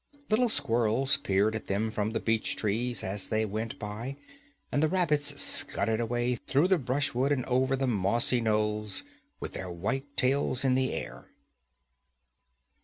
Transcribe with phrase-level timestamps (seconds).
[0.31, 4.15] Little squirrels peered at them from the beech trees as they went by,
[4.71, 9.03] and the rabbits scudded away through the brushwood and over the mossy knolls,
[9.39, 11.27] with their white tails in the air.